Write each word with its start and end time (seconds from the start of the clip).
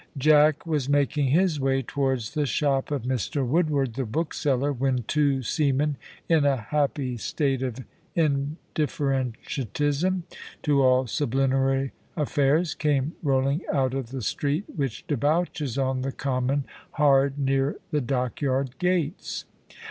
Jack 0.17 0.65
was 0.65 0.89
making 0.89 1.27
his 1.27 1.59
way 1.59 1.83
towards 1.83 2.33
the 2.33 2.47
shop 2.47 2.89
of 2.89 3.03
Mr 3.03 3.45
Woodward 3.45 3.93
the 3.93 4.03
bookseller, 4.03 4.73
when 4.73 5.03
two 5.03 5.43
seamen 5.43 5.95
in 6.27 6.43
a 6.43 6.57
happy 6.57 7.17
state 7.17 7.61
of 7.61 7.77
indifferentism 8.15 10.23
to 10.63 10.81
all 10.81 11.05
sublunary 11.05 11.91
affairs 12.17 12.73
came 12.73 13.13
rolling 13.21 13.61
out 13.71 13.93
of 13.93 14.09
the 14.09 14.23
street 14.23 14.63
which 14.75 15.05
debouches 15.05 15.77
on 15.77 16.01
the 16.01 16.11
Common 16.11 16.63
Hard 16.93 17.37
near 17.37 17.75
the 17.91 18.01
Dockyard 18.01 18.79
gates. 18.79 19.45